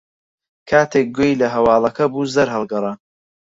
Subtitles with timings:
[0.69, 2.93] کاتێک گوێی لە ھەواڵەکە بوو، زەرد ھەڵگەڕا.